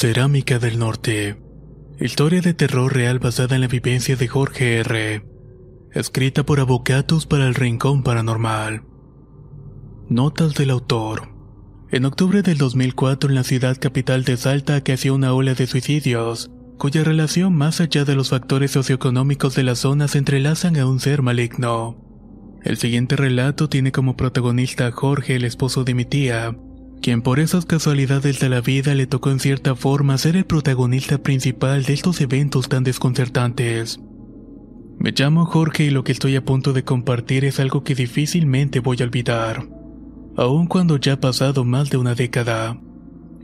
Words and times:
Cerámica 0.00 0.58
del 0.58 0.78
Norte. 0.78 1.36
Historia 2.00 2.40
de 2.40 2.54
terror 2.54 2.90
real 2.90 3.18
basada 3.18 3.56
en 3.56 3.60
la 3.60 3.66
vivencia 3.68 4.16
de 4.16 4.28
Jorge 4.28 4.78
R. 4.78 5.22
Escrita 5.92 6.42
por 6.42 6.58
Avocatus 6.58 7.26
para 7.26 7.46
el 7.46 7.54
Rincón 7.54 8.02
Paranormal. 8.02 8.82
Notas 10.08 10.54
del 10.54 10.70
autor. 10.70 11.28
En 11.90 12.06
octubre 12.06 12.40
del 12.40 12.56
2004 12.56 13.28
en 13.28 13.34
la 13.34 13.44
ciudad 13.44 13.76
capital 13.78 14.24
de 14.24 14.38
Salta 14.38 14.82
que 14.82 14.94
hacía 14.94 15.12
una 15.12 15.34
ola 15.34 15.52
de 15.52 15.66
suicidios, 15.66 16.50
cuya 16.78 17.04
relación 17.04 17.54
más 17.54 17.82
allá 17.82 18.06
de 18.06 18.14
los 18.14 18.30
factores 18.30 18.70
socioeconómicos 18.70 19.54
de 19.54 19.64
la 19.64 19.74
zona 19.74 20.08
se 20.08 20.16
entrelazan 20.16 20.78
a 20.78 20.86
un 20.86 20.98
ser 20.98 21.20
maligno. 21.20 21.98
El 22.64 22.78
siguiente 22.78 23.16
relato 23.16 23.68
tiene 23.68 23.92
como 23.92 24.16
protagonista 24.16 24.86
a 24.86 24.92
Jorge, 24.92 25.36
el 25.36 25.44
esposo 25.44 25.84
de 25.84 25.92
mi 25.92 26.06
tía, 26.06 26.56
quien 27.00 27.22
por 27.22 27.40
esas 27.40 27.66
casualidades 27.66 28.40
de 28.40 28.48
la 28.48 28.60
vida 28.60 28.94
le 28.94 29.06
tocó 29.06 29.30
en 29.30 29.40
cierta 29.40 29.74
forma 29.74 30.18
ser 30.18 30.36
el 30.36 30.44
protagonista 30.44 31.18
principal 31.18 31.84
de 31.84 31.94
estos 31.94 32.20
eventos 32.20 32.68
tan 32.68 32.84
desconcertantes. 32.84 34.00
Me 34.98 35.12
llamo 35.12 35.46
Jorge 35.46 35.84
y 35.84 35.90
lo 35.90 36.04
que 36.04 36.12
estoy 36.12 36.36
a 36.36 36.44
punto 36.44 36.72
de 36.72 36.84
compartir 36.84 37.44
es 37.44 37.58
algo 37.58 37.82
que 37.82 37.94
difícilmente 37.94 38.80
voy 38.80 38.98
a 39.00 39.04
olvidar, 39.04 39.66
aun 40.36 40.66
cuando 40.66 40.98
ya 40.98 41.14
ha 41.14 41.20
pasado 41.20 41.64
más 41.64 41.88
de 41.88 41.96
una 41.96 42.14
década. 42.14 42.78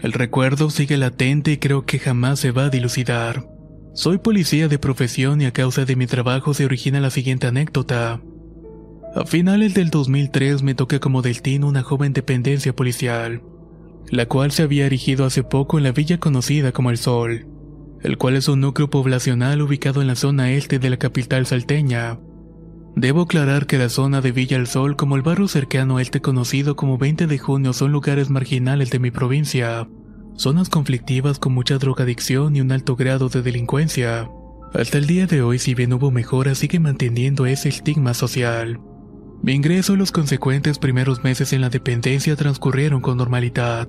El 0.00 0.12
recuerdo 0.12 0.68
sigue 0.68 0.98
latente 0.98 1.52
y 1.52 1.56
creo 1.56 1.86
que 1.86 1.98
jamás 1.98 2.40
se 2.40 2.50
va 2.50 2.66
a 2.66 2.70
dilucidar. 2.70 3.48
Soy 3.94 4.18
policía 4.18 4.68
de 4.68 4.78
profesión 4.78 5.40
y 5.40 5.46
a 5.46 5.52
causa 5.52 5.86
de 5.86 5.96
mi 5.96 6.06
trabajo 6.06 6.52
se 6.52 6.66
origina 6.66 7.00
la 7.00 7.08
siguiente 7.08 7.46
anécdota. 7.46 8.20
A 9.16 9.24
finales 9.24 9.72
del 9.72 9.88
2003 9.88 10.62
me 10.62 10.74
toca 10.74 11.00
como 11.00 11.22
destino 11.22 11.68
una 11.68 11.82
joven 11.82 12.12
dependencia 12.12 12.76
policial, 12.76 13.40
la 14.10 14.26
cual 14.26 14.52
se 14.52 14.62
había 14.62 14.84
erigido 14.84 15.24
hace 15.24 15.42
poco 15.42 15.78
en 15.78 15.84
la 15.84 15.92
villa 15.92 16.20
conocida 16.20 16.72
como 16.72 16.90
El 16.90 16.98
Sol, 16.98 17.46
el 18.02 18.18
cual 18.18 18.36
es 18.36 18.46
un 18.46 18.60
núcleo 18.60 18.90
poblacional 18.90 19.62
ubicado 19.62 20.02
en 20.02 20.08
la 20.08 20.16
zona 20.16 20.52
este 20.52 20.78
de 20.78 20.90
la 20.90 20.98
capital 20.98 21.46
salteña. 21.46 22.18
Debo 22.94 23.22
aclarar 23.22 23.66
que 23.66 23.78
la 23.78 23.88
zona 23.88 24.20
de 24.20 24.32
Villa 24.32 24.58
El 24.58 24.66
Sol 24.66 24.96
como 24.96 25.16
el 25.16 25.22
barrio 25.22 25.48
cercano 25.48 25.96
a 25.96 26.02
este 26.02 26.20
conocido 26.20 26.76
como 26.76 26.98
20 26.98 27.26
de 27.26 27.38
junio 27.38 27.72
son 27.72 27.92
lugares 27.92 28.28
marginales 28.28 28.90
de 28.90 28.98
mi 28.98 29.10
provincia, 29.10 29.88
zonas 30.34 30.68
conflictivas 30.68 31.38
con 31.38 31.54
mucha 31.54 31.78
drogadicción 31.78 32.54
y 32.54 32.60
un 32.60 32.70
alto 32.70 32.96
grado 32.96 33.30
de 33.30 33.40
delincuencia. 33.40 34.28
Hasta 34.74 34.98
el 34.98 35.06
día 35.06 35.26
de 35.26 35.40
hoy, 35.40 35.58
si 35.58 35.74
bien 35.74 35.94
hubo 35.94 36.10
mejora, 36.10 36.54
sigue 36.54 36.80
manteniendo 36.80 37.46
ese 37.46 37.70
estigma 37.70 38.12
social. 38.12 38.78
Mi 39.42 39.52
ingreso 39.52 39.94
y 39.94 39.96
los 39.96 40.12
consecuentes 40.12 40.78
primeros 40.78 41.22
meses 41.22 41.52
en 41.52 41.60
la 41.60 41.68
dependencia 41.68 42.36
transcurrieron 42.36 43.00
con 43.00 43.16
normalidad. 43.16 43.88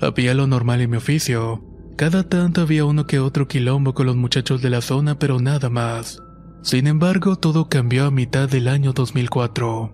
Había 0.00 0.34
lo 0.34 0.46
normal 0.46 0.80
en 0.80 0.90
mi 0.90 0.96
oficio. 0.96 1.64
Cada 1.96 2.28
tanto 2.28 2.62
había 2.62 2.84
uno 2.84 3.06
que 3.06 3.18
otro 3.18 3.48
quilombo 3.48 3.94
con 3.94 4.06
los 4.06 4.16
muchachos 4.16 4.62
de 4.62 4.70
la 4.70 4.80
zona, 4.80 5.18
pero 5.18 5.40
nada 5.40 5.70
más. 5.70 6.22
Sin 6.62 6.86
embargo, 6.86 7.36
todo 7.36 7.68
cambió 7.68 8.06
a 8.06 8.10
mitad 8.10 8.48
del 8.48 8.68
año 8.68 8.92
2004. 8.92 9.92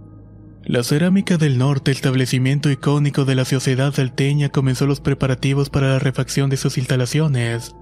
La 0.64 0.82
Cerámica 0.82 1.38
del 1.38 1.56
Norte, 1.56 1.91
establecimiento 1.91 2.70
icónico 2.70 3.25
de 3.25 3.34
la 3.34 3.47
sociedad 3.47 3.94
salteña, 3.94 4.50
comenzó 4.50 4.87
los 4.87 5.00
preparativos 5.00 5.70
para 5.70 5.88
la 5.88 5.98
refacción 5.98 6.50
de 6.50 6.58
sus 6.58 6.76
instalaciones. 6.76 7.75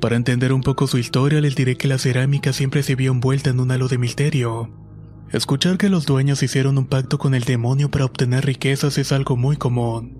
Para 0.00 0.16
entender 0.16 0.52
un 0.52 0.62
poco 0.62 0.86
su 0.86 0.98
historia, 0.98 1.40
les 1.40 1.56
diré 1.56 1.76
que 1.76 1.88
la 1.88 1.98
cerámica 1.98 2.52
siempre 2.52 2.82
se 2.82 2.94
vio 2.94 3.10
envuelta 3.10 3.50
en 3.50 3.60
un 3.60 3.70
halo 3.72 3.88
de 3.88 3.98
misterio. 3.98 4.79
Escuchar 5.32 5.78
que 5.78 5.88
los 5.88 6.06
dueños 6.06 6.42
hicieron 6.42 6.76
un 6.76 6.86
pacto 6.86 7.18
con 7.18 7.34
el 7.34 7.44
demonio 7.44 7.88
para 7.88 8.04
obtener 8.04 8.44
riquezas 8.44 8.98
es 8.98 9.12
algo 9.12 9.36
muy 9.36 9.56
común. 9.56 10.18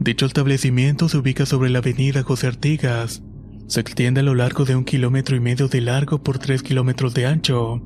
Dicho 0.00 0.24
establecimiento 0.24 1.10
se 1.10 1.18
ubica 1.18 1.44
sobre 1.44 1.68
la 1.68 1.80
avenida 1.80 2.22
José 2.22 2.46
Artigas. 2.46 3.22
Se 3.66 3.80
extiende 3.80 4.20
a 4.20 4.22
lo 4.24 4.34
largo 4.34 4.64
de 4.64 4.76
un 4.76 4.84
kilómetro 4.84 5.36
y 5.36 5.40
medio 5.40 5.68
de 5.68 5.82
largo 5.82 6.22
por 6.22 6.38
tres 6.38 6.62
kilómetros 6.62 7.12
de 7.12 7.26
ancho. 7.26 7.82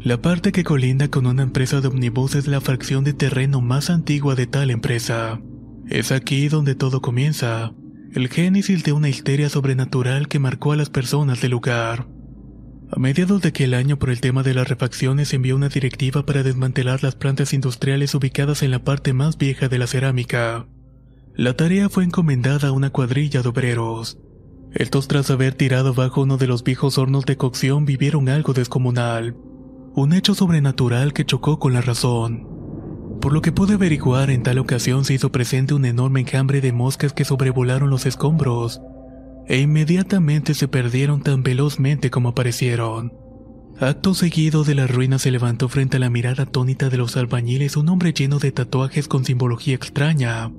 La 0.00 0.20
parte 0.20 0.52
que 0.52 0.62
colinda 0.62 1.08
con 1.08 1.26
una 1.26 1.42
empresa 1.42 1.80
de 1.80 1.88
omnibus 1.88 2.34
es 2.34 2.48
la 2.48 2.60
fracción 2.60 3.02
de 3.02 3.14
terreno 3.14 3.62
más 3.62 3.88
antigua 3.88 4.34
de 4.34 4.46
tal 4.46 4.70
empresa. 4.70 5.40
Es 5.88 6.12
aquí 6.12 6.48
donde 6.48 6.74
todo 6.74 7.00
comienza, 7.00 7.72
el 8.12 8.28
génesis 8.28 8.84
de 8.84 8.92
una 8.92 9.08
histeria 9.08 9.48
sobrenatural 9.48 10.28
que 10.28 10.38
marcó 10.38 10.72
a 10.72 10.76
las 10.76 10.90
personas 10.90 11.40
del 11.40 11.52
lugar. 11.52 12.08
A 12.94 12.98
mediados 12.98 13.40
de 13.40 13.48
aquel 13.48 13.72
año, 13.72 13.98
por 13.98 14.10
el 14.10 14.20
tema 14.20 14.42
de 14.42 14.52
las 14.52 14.68
refacciones, 14.68 15.32
envió 15.32 15.56
una 15.56 15.70
directiva 15.70 16.26
para 16.26 16.42
desmantelar 16.42 17.02
las 17.02 17.14
plantas 17.14 17.54
industriales 17.54 18.14
ubicadas 18.14 18.62
en 18.62 18.70
la 18.70 18.84
parte 18.84 19.14
más 19.14 19.38
vieja 19.38 19.68
de 19.68 19.78
la 19.78 19.86
cerámica. 19.86 20.66
La 21.34 21.56
tarea 21.56 21.88
fue 21.88 22.04
encomendada 22.04 22.68
a 22.68 22.72
una 22.72 22.90
cuadrilla 22.90 23.40
de 23.40 23.48
obreros. 23.48 24.18
Estos, 24.74 25.08
tras 25.08 25.30
haber 25.30 25.54
tirado 25.54 25.94
bajo 25.94 26.20
uno 26.20 26.36
de 26.36 26.46
los 26.46 26.64
viejos 26.64 26.98
hornos 26.98 27.24
de 27.24 27.38
cocción, 27.38 27.86
vivieron 27.86 28.28
algo 28.28 28.52
descomunal. 28.52 29.36
Un 29.94 30.12
hecho 30.12 30.34
sobrenatural 30.34 31.14
que 31.14 31.24
chocó 31.24 31.58
con 31.58 31.72
la 31.72 31.80
razón. 31.80 32.46
Por 33.22 33.32
lo 33.32 33.40
que 33.40 33.52
pude 33.52 33.74
averiguar, 33.74 34.28
en 34.28 34.42
tal 34.42 34.58
ocasión 34.58 35.06
se 35.06 35.14
hizo 35.14 35.32
presente 35.32 35.72
un 35.72 35.86
enorme 35.86 36.20
enjambre 36.20 36.60
de 36.60 36.72
moscas 36.72 37.14
que 37.14 37.24
sobrevolaron 37.24 37.88
los 37.88 38.04
escombros, 38.04 38.82
e 39.46 39.60
inmediatamente 39.60 40.54
se 40.54 40.68
perdieron 40.68 41.22
tan 41.22 41.42
velozmente 41.42 42.10
como 42.10 42.30
aparecieron. 42.30 43.12
Acto 43.80 44.14
seguido 44.14 44.64
de 44.64 44.74
la 44.74 44.86
ruina 44.86 45.18
se 45.18 45.30
levantó 45.30 45.68
frente 45.68 45.96
a 45.96 46.00
la 46.00 46.10
mirada 46.10 46.44
atónita 46.44 46.88
de 46.88 46.98
los 46.98 47.16
albañiles 47.16 47.76
un 47.76 47.88
hombre 47.88 48.12
lleno 48.12 48.38
de 48.38 48.52
tatuajes 48.52 49.08
con 49.08 49.24
simbología 49.24 49.74
extraña. 49.74 50.52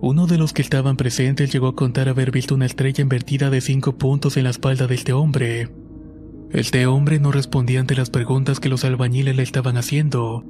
Uno 0.00 0.26
de 0.26 0.38
los 0.38 0.52
que 0.52 0.62
estaban 0.62 0.96
presentes 0.96 1.52
llegó 1.52 1.68
a 1.68 1.76
contar 1.76 2.08
haber 2.08 2.30
visto 2.30 2.54
una 2.54 2.66
estrella 2.66 3.02
invertida 3.02 3.50
de 3.50 3.60
cinco 3.60 3.96
puntos 3.96 4.36
en 4.36 4.44
la 4.44 4.50
espalda 4.50 4.86
de 4.86 4.94
este 4.94 5.12
hombre. 5.12 5.68
Este 6.50 6.86
hombre 6.86 7.20
no 7.20 7.30
respondía 7.30 7.80
ante 7.80 7.94
las 7.94 8.10
preguntas 8.10 8.58
que 8.58 8.68
los 8.68 8.84
albañiles 8.84 9.36
le 9.36 9.42
estaban 9.42 9.76
haciendo. 9.76 10.44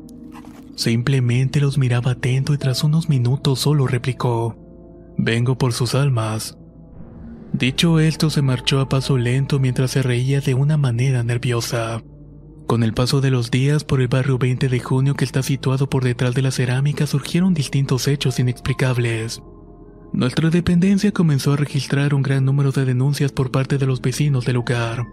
Simplemente 0.76 1.60
los 1.60 1.76
miraba 1.76 2.12
atento 2.12 2.54
y 2.54 2.58
tras 2.58 2.84
unos 2.84 3.08
minutos 3.08 3.58
solo 3.58 3.86
replicó, 3.86 4.56
Vengo 5.16 5.58
por 5.58 5.72
sus 5.72 5.94
almas. 5.96 6.56
Dicho 7.52 7.98
esto 7.98 8.30
se 8.30 8.42
marchó 8.42 8.80
a 8.80 8.88
paso 8.88 9.16
lento 9.16 9.58
mientras 9.58 9.92
se 9.92 10.02
reía 10.02 10.40
de 10.40 10.54
una 10.54 10.76
manera 10.76 11.22
nerviosa. 11.22 12.02
Con 12.66 12.82
el 12.82 12.92
paso 12.92 13.22
de 13.22 13.30
los 13.30 13.50
días 13.50 13.82
por 13.84 14.02
el 14.02 14.08
barrio 14.08 14.38
20 14.38 14.68
de 14.68 14.78
junio 14.78 15.14
que 15.14 15.24
está 15.24 15.42
situado 15.42 15.88
por 15.88 16.04
detrás 16.04 16.34
de 16.34 16.42
la 16.42 16.50
cerámica 16.50 17.06
surgieron 17.06 17.54
distintos 17.54 18.06
hechos 18.06 18.38
inexplicables. 18.38 19.42
Nuestra 20.12 20.50
dependencia 20.50 21.10
comenzó 21.10 21.54
a 21.54 21.56
registrar 21.56 22.14
un 22.14 22.22
gran 22.22 22.44
número 22.44 22.70
de 22.72 22.84
denuncias 22.84 23.32
por 23.32 23.50
parte 23.50 23.78
de 23.78 23.86
los 23.86 24.00
vecinos 24.00 24.44
del 24.44 24.56
lugar, 24.56 25.06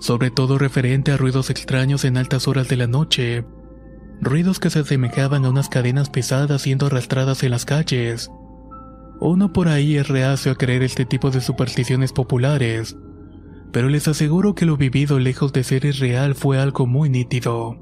sobre 0.00 0.30
todo 0.30 0.58
referente 0.58 1.12
a 1.12 1.16
ruidos 1.16 1.50
extraños 1.50 2.04
en 2.04 2.16
altas 2.16 2.48
horas 2.48 2.68
de 2.68 2.76
la 2.76 2.86
noche, 2.86 3.44
ruidos 4.20 4.60
que 4.60 4.70
se 4.70 4.80
asemejaban 4.80 5.44
a 5.44 5.50
unas 5.50 5.68
cadenas 5.68 6.10
pesadas 6.10 6.62
siendo 6.62 6.86
arrastradas 6.86 7.42
en 7.42 7.50
las 7.50 7.64
calles. 7.64 8.30
Uno 9.20 9.52
por 9.52 9.68
ahí 9.68 9.96
es 9.96 10.08
reacio 10.08 10.50
a 10.50 10.54
creer 10.54 10.82
este 10.82 11.04
tipo 11.04 11.30
de 11.30 11.42
supersticiones 11.42 12.10
populares, 12.12 12.96
pero 13.70 13.90
les 13.90 14.08
aseguro 14.08 14.54
que 14.54 14.64
lo 14.64 14.78
vivido 14.78 15.18
lejos 15.18 15.52
de 15.52 15.62
ser 15.62 15.84
irreal 15.84 16.34
fue 16.34 16.58
algo 16.58 16.86
muy 16.86 17.10
nítido. 17.10 17.78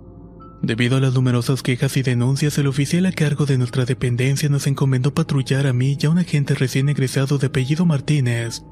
Debido 0.62 0.96
a 0.96 1.00
las 1.00 1.14
numerosas 1.14 1.62
quejas 1.62 1.96
y 1.96 2.02
denuncias, 2.02 2.58
el 2.58 2.66
oficial 2.66 3.06
a 3.06 3.12
cargo 3.12 3.46
de 3.46 3.56
nuestra 3.56 3.84
dependencia 3.84 4.48
nos 4.48 4.66
encomendó 4.66 5.14
patrullar 5.14 5.68
a 5.68 5.72
mí 5.72 5.96
y 6.00 6.06
a 6.06 6.10
un 6.10 6.18
agente 6.18 6.54
recién 6.54 6.88
egresado 6.88 7.38
de 7.38 7.46
apellido 7.46 7.86
Martínez, 7.86 8.64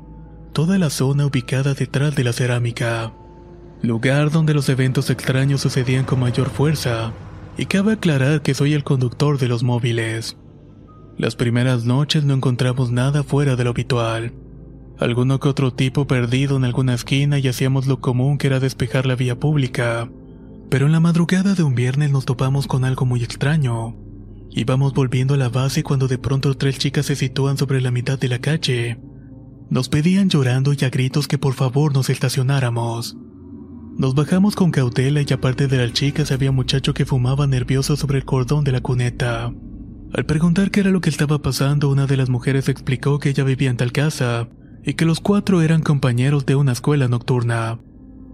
toda 0.52 0.78
la 0.78 0.90
zona 0.90 1.26
ubicada 1.26 1.74
detrás 1.74 2.16
de 2.16 2.24
la 2.24 2.32
cerámica. 2.32 3.12
lugar 3.82 4.32
donde 4.32 4.54
los 4.54 4.68
eventos 4.68 5.10
extraños 5.10 5.60
sucedían 5.60 6.04
con 6.04 6.18
mayor 6.18 6.50
fuerza, 6.50 7.12
y 7.56 7.66
cabe 7.66 7.92
aclarar 7.92 8.42
que 8.42 8.54
soy 8.54 8.72
el 8.72 8.82
conductor 8.82 9.38
de 9.38 9.46
los 9.46 9.62
móviles. 9.62 10.36
Las 11.18 11.34
primeras 11.34 11.86
noches 11.86 12.24
no 12.24 12.34
encontramos 12.34 12.90
nada 12.90 13.22
fuera 13.22 13.56
de 13.56 13.64
lo 13.64 13.70
habitual. 13.70 14.34
Alguno 14.98 15.40
que 15.40 15.48
otro 15.48 15.72
tipo 15.72 16.06
perdido 16.06 16.58
en 16.58 16.64
alguna 16.64 16.94
esquina 16.94 17.38
y 17.38 17.48
hacíamos 17.48 17.86
lo 17.86 18.00
común 18.00 18.36
que 18.36 18.48
era 18.48 18.60
despejar 18.60 19.06
la 19.06 19.16
vía 19.16 19.40
pública. 19.40 20.10
Pero 20.68 20.86
en 20.86 20.92
la 20.92 21.00
madrugada 21.00 21.54
de 21.54 21.62
un 21.62 21.74
viernes 21.74 22.10
nos 22.10 22.26
topamos 22.26 22.66
con 22.66 22.84
algo 22.84 23.06
muy 23.06 23.22
extraño. 23.22 23.96
Íbamos 24.50 24.92
volviendo 24.92 25.34
a 25.34 25.36
la 25.38 25.48
base 25.48 25.82
cuando 25.82 26.06
de 26.06 26.18
pronto 26.18 26.54
tres 26.54 26.78
chicas 26.78 27.06
se 27.06 27.16
sitúan 27.16 27.56
sobre 27.56 27.80
la 27.80 27.90
mitad 27.90 28.18
de 28.18 28.28
la 28.28 28.38
calle. 28.38 28.98
Nos 29.70 29.88
pedían 29.88 30.28
llorando 30.28 30.72
y 30.74 30.84
a 30.84 30.90
gritos 30.90 31.28
que 31.28 31.38
por 31.38 31.54
favor 31.54 31.94
nos 31.94 32.10
estacionáramos. 32.10 33.16
Nos 33.96 34.14
bajamos 34.14 34.54
con 34.54 34.70
cautela 34.70 35.22
y 35.26 35.32
aparte 35.32 35.66
de 35.66 35.78
las 35.78 35.94
chicas 35.94 36.30
había 36.30 36.50
un 36.50 36.56
muchacho 36.56 36.92
que 36.92 37.06
fumaba 37.06 37.46
nervioso 37.46 37.96
sobre 37.96 38.18
el 38.18 38.26
cordón 38.26 38.64
de 38.64 38.72
la 38.72 38.82
cuneta. 38.82 39.52
Al 40.12 40.24
preguntar 40.24 40.70
qué 40.70 40.80
era 40.80 40.90
lo 40.90 41.00
que 41.00 41.10
estaba 41.10 41.42
pasando, 41.42 41.90
una 41.90 42.06
de 42.06 42.16
las 42.16 42.30
mujeres 42.30 42.68
explicó 42.68 43.18
que 43.18 43.30
ella 43.30 43.44
vivía 43.44 43.70
en 43.70 43.76
tal 43.76 43.92
casa 43.92 44.48
y 44.84 44.94
que 44.94 45.04
los 45.04 45.20
cuatro 45.20 45.62
eran 45.62 45.82
compañeros 45.82 46.46
de 46.46 46.54
una 46.54 46.72
escuela 46.72 47.08
nocturna. 47.08 47.80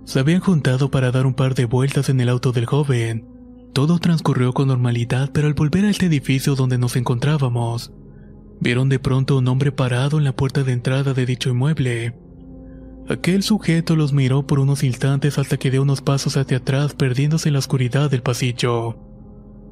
Se 0.05 0.21
habían 0.21 0.41
juntado 0.41 0.91
para 0.91 1.11
dar 1.11 1.27
un 1.27 1.35
par 1.35 1.55
de 1.55 1.65
vueltas 1.65 2.09
en 2.09 2.21
el 2.21 2.29
auto 2.29 2.53
del 2.53 2.67
joven. 2.67 3.27
Todo 3.73 3.99
transcurrió 3.99 4.53
con 4.53 4.69
normalidad, 4.69 5.31
pero 5.33 5.47
al 5.47 5.55
volver 5.55 5.87
a 5.87 5.91
este 5.91 6.07
edificio 6.07 6.55
donde 6.55 6.77
nos 6.77 6.95
encontrábamos, 6.97 7.93
vieron 8.61 8.91
de 8.91 8.99
pronto 8.99 9.39
un 9.39 9.49
hombre 9.49 9.73
parado 9.73 10.19
en 10.19 10.25
la 10.25 10.37
puerta 10.37 10.63
de 10.65 10.73
entrada 10.73 11.15
de 11.15 11.25
dicho 11.25 11.49
inmueble. 11.49 12.15
Aquel 13.09 13.43
sujeto 13.43 13.97
los 13.97 14.13
miró 14.13 14.47
por 14.47 14.61
unos 14.61 14.85
instantes 14.85 15.39
hasta 15.39 15.57
que 15.57 15.71
dio 15.71 15.83
unos 15.83 16.03
pasos 16.03 16.37
hacia 16.37 16.59
atrás 16.59 16.95
perdiéndose 16.95 17.49
en 17.49 17.55
la 17.55 17.59
oscuridad 17.61 18.11
del 18.11 18.23
pasillo. 18.23 19.12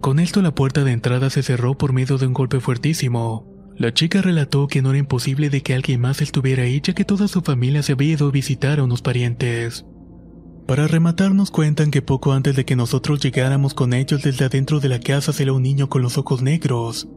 Con 0.00 0.18
esto 0.18 0.42
la 0.42 0.54
puerta 0.54 0.84
de 0.84 0.92
entrada 0.92 1.30
se 1.30 1.42
cerró 1.42 1.76
por 1.76 1.92
medio 1.92 2.18
de 2.18 2.26
un 2.26 2.32
golpe 2.32 2.60
fuertísimo. 2.60 3.46
La 3.76 3.92
chica 3.94 4.22
relató 4.22 4.66
que 4.66 4.82
no 4.82 4.90
era 4.90 4.98
imposible 4.98 5.50
de 5.50 5.62
que 5.62 5.74
alguien 5.74 6.00
más 6.00 6.20
estuviera 6.20 6.64
ahí 6.64 6.80
ya 6.82 6.94
que 6.94 7.04
toda 7.04 7.28
su 7.28 7.42
familia 7.42 7.82
se 7.82 7.92
había 7.92 8.12
ido 8.12 8.28
a 8.28 8.32
visitar 8.32 8.78
a 8.78 8.84
unos 8.84 9.02
parientes. 9.02 9.84
Para 10.66 10.86
rematarnos 10.86 11.50
cuentan 11.50 11.90
que 11.90 12.02
poco 12.02 12.32
antes 12.32 12.56
de 12.56 12.64
que 12.64 12.76
nosotros 12.76 13.20
llegáramos 13.20 13.74
con 13.74 13.92
ellos 13.92 14.22
desde 14.22 14.44
adentro 14.44 14.80
de 14.80 14.88
la 14.88 15.00
casa 15.00 15.32
salió 15.32 15.54
un 15.54 15.62
niño 15.62 15.88
con 15.88 16.02
los 16.02 16.16
ojos 16.16 16.42
negros, 16.42 17.08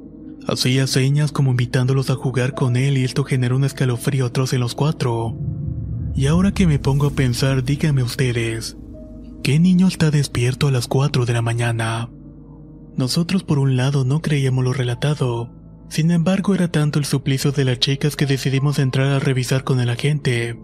Hacía 0.45 0.87
señas 0.87 1.31
como 1.31 1.51
invitándolos 1.51 2.09
a 2.09 2.15
jugar 2.15 2.53
con 2.53 2.75
él 2.75 2.97
y 2.97 3.05
esto 3.05 3.23
generó 3.23 3.55
un 3.55 3.63
escalofrío 3.63 4.25
atroz 4.25 4.51
en 4.51 4.59
los 4.59 4.75
cuatro. 4.75 5.37
Y 6.15 6.27
ahora 6.27 6.51
que 6.51 6.67
me 6.67 6.79
pongo 6.79 7.07
a 7.07 7.11
pensar, 7.11 7.63
díganme 7.63 8.03
ustedes, 8.03 8.75
¿qué 9.41 9.59
niño 9.59 9.87
está 9.87 10.11
despierto 10.11 10.67
a 10.67 10.71
las 10.71 10.87
4 10.87 11.25
de 11.25 11.33
la 11.33 11.41
mañana? 11.41 12.09
Nosotros 12.95 13.43
por 13.43 13.59
un 13.59 13.75
lado 13.75 14.05
no 14.05 14.21
creíamos 14.21 14.63
lo 14.63 14.73
relatado, 14.73 15.49
sin 15.89 16.11
embargo 16.11 16.53
era 16.53 16.69
tanto 16.69 16.99
el 16.99 17.05
suplicio 17.05 17.51
de 17.51 17.65
las 17.65 17.79
chicas 17.79 18.15
que 18.15 18.25
decidimos 18.25 18.77
entrar 18.79 19.07
a 19.07 19.19
revisar 19.19 19.63
con 19.63 19.79
el 19.79 19.89
agente. 19.89 20.59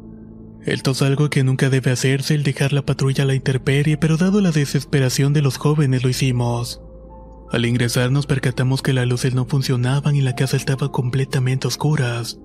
Esto 0.66 0.92
es 0.92 1.02
algo 1.02 1.30
que 1.30 1.44
nunca 1.44 1.70
debe 1.70 1.92
hacerse 1.92 2.36
el 2.36 2.44
dejar 2.44 2.74
la 2.74 2.86
patrulla 2.86 3.24
a 3.24 3.28
la 3.28 3.34
intemperie, 3.34 3.98
pero 3.98 4.18
dado 4.18 4.42
la 4.42 4.52
desesperación 4.52 5.34
de 5.34 5.42
los 5.42 5.58
jóvenes 5.58 6.04
lo 6.04 6.10
hicimos. 6.10 6.82
Al 7.52 7.66
ingresar 7.66 8.12
nos 8.12 8.28
percatamos 8.28 8.84
que 8.84 8.94
las 8.94 9.08
luces 9.08 9.34
no 9.34 9.46
funcionaban 9.46 10.16
y 10.16 10.22
la 10.22 10.36
casa 10.36 10.56
estaba 10.58 10.92
completamente 10.92 11.68
oscuras. 11.68 12.40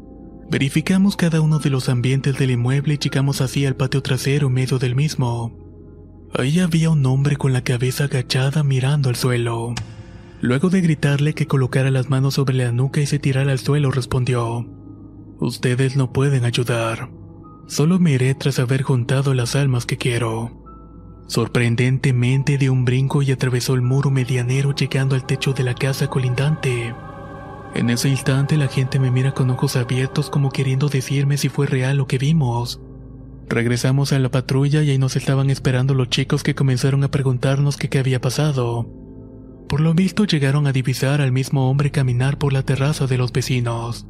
Verificamos 0.50 1.16
cada 1.16 1.40
uno 1.40 1.58
de 1.58 1.70
los 1.70 1.88
ambientes 1.88 2.38
del 2.38 2.52
inmueble 2.52 2.94
y 2.94 2.98
llegamos 2.98 3.40
así 3.40 3.66
al 3.66 3.76
patio 3.76 4.02
trasero 4.02 4.48
medio 4.48 4.78
del 4.78 4.94
mismo. 4.94 5.63
Ahí 6.36 6.58
había 6.58 6.90
un 6.90 7.06
hombre 7.06 7.36
con 7.36 7.52
la 7.52 7.62
cabeza 7.62 8.04
agachada 8.04 8.64
mirando 8.64 9.08
al 9.08 9.14
suelo. 9.14 9.72
Luego 10.40 10.68
de 10.68 10.80
gritarle 10.80 11.32
que 11.32 11.46
colocara 11.46 11.92
las 11.92 12.10
manos 12.10 12.34
sobre 12.34 12.54
la 12.54 12.72
nuca 12.72 13.00
y 13.00 13.06
se 13.06 13.20
tirara 13.20 13.52
al 13.52 13.60
suelo, 13.60 13.92
respondió, 13.92 14.66
Ustedes 15.38 15.96
no 15.96 16.12
pueden 16.12 16.44
ayudar. 16.44 17.08
Solo 17.68 18.00
me 18.00 18.12
iré 18.12 18.34
tras 18.34 18.58
haber 18.58 18.82
juntado 18.82 19.32
las 19.32 19.54
almas 19.54 19.86
que 19.86 19.96
quiero. 19.96 20.60
Sorprendentemente 21.28 22.58
dio 22.58 22.72
un 22.72 22.84
brinco 22.84 23.22
y 23.22 23.30
atravesó 23.30 23.74
el 23.74 23.82
muro 23.82 24.10
medianero 24.10 24.74
llegando 24.74 25.14
al 25.14 25.26
techo 25.26 25.52
de 25.52 25.62
la 25.62 25.74
casa 25.74 26.08
colindante. 26.08 26.94
En 27.76 27.90
ese 27.90 28.08
instante 28.08 28.56
la 28.56 28.66
gente 28.66 28.98
me 28.98 29.12
mira 29.12 29.32
con 29.32 29.50
ojos 29.50 29.76
abiertos 29.76 30.30
como 30.30 30.50
queriendo 30.50 30.88
decirme 30.88 31.38
si 31.38 31.48
fue 31.48 31.66
real 31.66 31.96
lo 31.96 32.08
que 32.08 32.18
vimos. 32.18 32.80
Regresamos 33.48 34.12
a 34.12 34.18
la 34.18 34.30
patrulla 34.30 34.82
y 34.82 34.90
ahí 34.90 34.98
nos 34.98 35.16
estaban 35.16 35.50
esperando 35.50 35.94
los 35.94 36.08
chicos 36.08 36.42
que 36.42 36.54
comenzaron 36.54 37.04
a 37.04 37.10
preguntarnos 37.10 37.76
qué 37.76 37.98
había 37.98 38.20
pasado. 38.20 38.88
Por 39.68 39.80
lo 39.80 39.94
visto 39.94 40.24
llegaron 40.24 40.66
a 40.66 40.72
divisar 40.72 41.20
al 41.20 41.32
mismo 41.32 41.68
hombre 41.68 41.90
caminar 41.90 42.38
por 42.38 42.52
la 42.52 42.62
terraza 42.62 43.06
de 43.06 43.18
los 43.18 43.32
vecinos. 43.32 44.06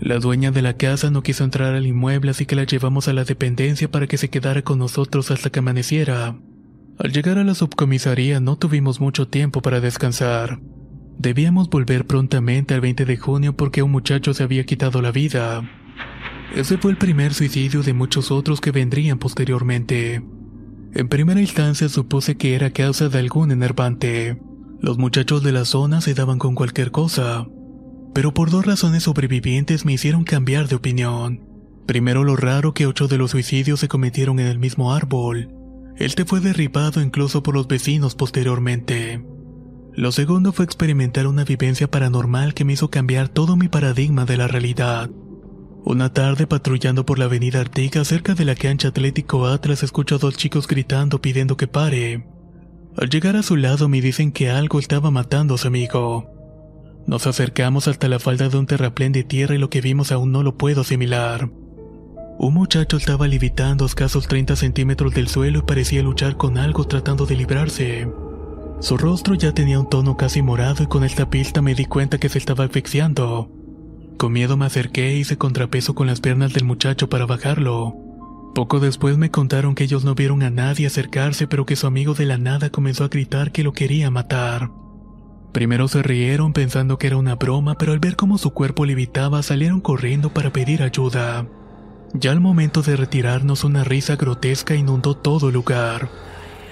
La 0.00 0.18
dueña 0.18 0.50
de 0.50 0.62
la 0.62 0.78
casa 0.78 1.10
no 1.10 1.22
quiso 1.22 1.44
entrar 1.44 1.74
al 1.74 1.86
inmueble 1.86 2.30
así 2.30 2.46
que 2.46 2.56
la 2.56 2.64
llevamos 2.64 3.06
a 3.06 3.12
la 3.12 3.24
dependencia 3.24 3.90
para 3.90 4.06
que 4.06 4.16
se 4.16 4.30
quedara 4.30 4.62
con 4.62 4.78
nosotros 4.78 5.30
hasta 5.30 5.50
que 5.50 5.58
amaneciera. 5.58 6.36
Al 6.98 7.12
llegar 7.12 7.38
a 7.38 7.44
la 7.44 7.54
subcomisaría 7.54 8.40
no 8.40 8.56
tuvimos 8.56 9.00
mucho 9.00 9.28
tiempo 9.28 9.62
para 9.62 9.80
descansar. 9.80 10.58
Debíamos 11.18 11.68
volver 11.68 12.06
prontamente 12.06 12.72
al 12.72 12.80
20 12.80 13.04
de 13.04 13.16
junio 13.18 13.56
porque 13.56 13.82
un 13.82 13.90
muchacho 13.90 14.32
se 14.32 14.42
había 14.42 14.64
quitado 14.64 15.02
la 15.02 15.12
vida. 15.12 15.62
Ese 16.54 16.78
fue 16.78 16.90
el 16.90 16.96
primer 16.96 17.32
suicidio 17.32 17.82
de 17.82 17.94
muchos 17.94 18.32
otros 18.32 18.60
que 18.60 18.72
vendrían 18.72 19.18
posteriormente. 19.18 20.22
En 20.92 21.08
primera 21.08 21.40
instancia 21.40 21.88
supuse 21.88 22.36
que 22.36 22.54
era 22.54 22.70
causa 22.70 23.08
de 23.08 23.18
algún 23.20 23.52
enervante. 23.52 24.40
Los 24.80 24.98
muchachos 24.98 25.44
de 25.44 25.52
la 25.52 25.64
zona 25.64 26.00
se 26.00 26.14
daban 26.14 26.38
con 26.38 26.56
cualquier 26.56 26.90
cosa, 26.90 27.46
pero 28.12 28.34
por 28.34 28.50
dos 28.50 28.66
razones 28.66 29.04
sobrevivientes 29.04 29.84
me 29.84 29.92
hicieron 29.92 30.24
cambiar 30.24 30.66
de 30.66 30.74
opinión. 30.74 31.46
Primero 31.86 32.24
lo 32.24 32.34
raro 32.34 32.74
que 32.74 32.86
ocho 32.86 33.06
de 33.06 33.18
los 33.18 33.30
suicidios 33.30 33.78
se 33.78 33.88
cometieron 33.88 34.40
en 34.40 34.48
el 34.48 34.58
mismo 34.58 34.92
árbol. 34.92 35.50
Este 35.96 36.24
fue 36.24 36.40
derribado 36.40 37.00
incluso 37.00 37.42
por 37.44 37.54
los 37.54 37.68
vecinos 37.68 38.16
posteriormente. 38.16 39.24
Lo 39.92 40.10
segundo 40.10 40.52
fue 40.52 40.64
experimentar 40.64 41.26
una 41.26 41.44
vivencia 41.44 41.88
paranormal 41.88 42.54
que 42.54 42.64
me 42.64 42.72
hizo 42.72 42.90
cambiar 42.90 43.28
todo 43.28 43.56
mi 43.56 43.68
paradigma 43.68 44.24
de 44.24 44.36
la 44.36 44.48
realidad. 44.48 45.10
Una 45.84 46.12
tarde 46.12 46.46
patrullando 46.46 47.06
por 47.06 47.18
la 47.18 47.24
avenida 47.24 47.60
Artigas 47.60 48.08
cerca 48.08 48.34
de 48.34 48.44
la 48.44 48.54
cancha 48.54 48.88
Atlético 48.88 49.46
Atlas 49.46 49.82
escucho 49.82 50.16
a 50.16 50.18
dos 50.18 50.36
chicos 50.36 50.68
gritando 50.68 51.22
pidiendo 51.22 51.56
que 51.56 51.66
pare. 51.66 52.26
Al 52.96 53.08
llegar 53.08 53.34
a 53.36 53.42
su 53.42 53.56
lado 53.56 53.88
me 53.88 54.00
dicen 54.00 54.30
que 54.30 54.50
algo 54.50 54.78
estaba 54.78 55.10
matando 55.10 55.54
a 55.54 55.58
su 55.58 55.68
amigo. 55.68 56.30
Nos 57.06 57.26
acercamos 57.26 57.88
hasta 57.88 58.08
la 58.08 58.18
falda 58.18 58.50
de 58.50 58.58
un 58.58 58.66
terraplén 58.66 59.12
de 59.12 59.24
tierra 59.24 59.54
y 59.54 59.58
lo 59.58 59.70
que 59.70 59.80
vimos 59.80 60.12
aún 60.12 60.32
no 60.32 60.42
lo 60.42 60.58
puedo 60.58 60.82
asimilar. 60.82 61.50
Un 62.38 62.54
muchacho 62.54 62.98
estaba 62.98 63.26
levitando 63.26 63.84
a 63.84 63.88
escasos 63.88 64.28
30 64.28 64.56
centímetros 64.56 65.14
del 65.14 65.28
suelo 65.28 65.60
y 65.60 65.62
parecía 65.62 66.02
luchar 66.02 66.36
con 66.36 66.58
algo 66.58 66.84
tratando 66.86 67.24
de 67.24 67.36
librarse. 67.36 68.08
Su 68.80 68.96
rostro 68.96 69.34
ya 69.34 69.52
tenía 69.52 69.80
un 69.80 69.88
tono 69.88 70.16
casi 70.16 70.42
morado 70.42 70.82
y 70.82 70.86
con 70.86 71.04
esta 71.04 71.30
pista 71.30 71.62
me 71.62 71.74
di 71.74 71.86
cuenta 71.86 72.18
que 72.18 72.28
se 72.28 72.38
estaba 72.38 72.64
asfixiando. 72.64 73.59
Con 74.20 74.34
miedo 74.34 74.58
me 74.58 74.66
acerqué 74.66 75.16
y 75.16 75.20
hice 75.20 75.38
contrapeso 75.38 75.94
con 75.94 76.06
las 76.06 76.20
piernas 76.20 76.52
del 76.52 76.64
muchacho 76.64 77.08
para 77.08 77.24
bajarlo. 77.24 77.96
Poco 78.54 78.78
después 78.78 79.16
me 79.16 79.30
contaron 79.30 79.74
que 79.74 79.84
ellos 79.84 80.04
no 80.04 80.14
vieron 80.14 80.42
a 80.42 80.50
nadie 80.50 80.86
acercarse 80.86 81.46
pero 81.46 81.64
que 81.64 81.74
su 81.74 81.86
amigo 81.86 82.12
de 82.12 82.26
la 82.26 82.36
nada 82.36 82.68
comenzó 82.68 83.04
a 83.04 83.08
gritar 83.08 83.50
que 83.50 83.62
lo 83.62 83.72
quería 83.72 84.10
matar. 84.10 84.72
Primero 85.52 85.88
se 85.88 86.02
rieron 86.02 86.52
pensando 86.52 86.98
que 86.98 87.06
era 87.06 87.16
una 87.16 87.36
broma, 87.36 87.78
pero 87.78 87.92
al 87.92 87.98
ver 87.98 88.14
cómo 88.14 88.36
su 88.36 88.50
cuerpo 88.50 88.84
levitaba 88.84 89.42
salieron 89.42 89.80
corriendo 89.80 90.28
para 90.28 90.52
pedir 90.52 90.82
ayuda. 90.82 91.46
Ya 92.12 92.32
al 92.32 92.42
momento 92.42 92.82
de 92.82 92.96
retirarnos 92.96 93.64
una 93.64 93.84
risa 93.84 94.16
grotesca 94.16 94.74
inundó 94.74 95.16
todo 95.16 95.48
el 95.48 95.54
lugar. 95.54 96.10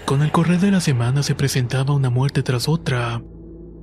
Con 0.04 0.20
el 0.20 0.32
correr 0.32 0.60
de 0.60 0.70
la 0.70 0.82
semana 0.82 1.22
se 1.22 1.34
presentaba 1.34 1.94
una 1.94 2.10
muerte 2.10 2.42
tras 2.42 2.68
otra. 2.68 3.22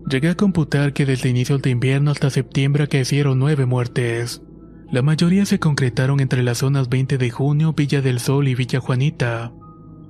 Llegué 0.08 0.30
a 0.30 0.36
computar 0.36 0.94
que 0.94 1.06
desde 1.06 1.30
inicios 1.30 1.64
de 1.64 1.72
invierno 1.72 2.12
hasta 2.12 2.30
septiembre 2.30 2.88
hicieron 2.92 3.40
nueve 3.40 3.66
muertes. 3.66 4.42
La 4.92 5.02
mayoría 5.02 5.46
se 5.46 5.60
concretaron 5.60 6.20
entre 6.20 6.44
las 6.44 6.60
zonas 6.60 6.90
20 6.90 7.18
de 7.18 7.32
junio, 7.32 7.74
Villa 7.74 8.02
del 8.02 8.20
Sol 8.20 8.48
y 8.48 8.54
Villa 8.54 8.80
Juanita. 8.80 9.52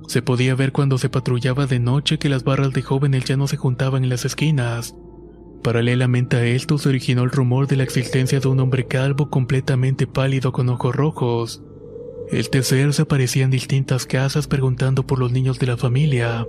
Se 0.07 0.21
podía 0.21 0.53
ver 0.53 0.73
cuando 0.73 0.97
se 0.97 1.09
patrullaba 1.09 1.65
de 1.65 1.79
noche 1.79 2.19
que 2.19 2.27
las 2.27 2.43
barras 2.43 2.73
de 2.73 2.81
jóvenes 2.81 3.23
ya 3.23 3.37
no 3.37 3.47
se 3.47 3.55
juntaban 3.55 4.03
en 4.03 4.09
las 4.09 4.25
esquinas. 4.25 4.95
Paralelamente 5.63 6.35
a 6.35 6.45
esto 6.45 6.77
se 6.77 6.89
originó 6.89 7.23
el 7.23 7.31
rumor 7.31 7.67
de 7.67 7.77
la 7.77 7.83
existencia 7.83 8.41
de 8.41 8.47
un 8.49 8.59
hombre 8.59 8.87
calvo 8.87 9.29
completamente 9.29 10.07
pálido 10.07 10.51
con 10.51 10.67
ojos 10.67 10.93
rojos. 10.93 11.63
El 12.29 12.49
tercer 12.49 12.93
se 12.93 13.03
aparecía 13.03 13.45
en 13.45 13.51
distintas 13.51 14.05
casas 14.05 14.47
preguntando 14.47 15.07
por 15.07 15.19
los 15.19 15.31
niños 15.31 15.57
de 15.57 15.67
la 15.67 15.77
familia. 15.77 16.45